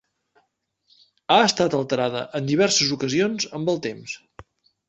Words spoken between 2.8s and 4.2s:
ocasions amb el temps.